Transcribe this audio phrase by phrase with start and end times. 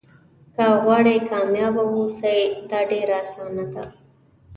[0.55, 3.85] که غواړئ کامیابه واوسئ دا ډېره اسانه ده.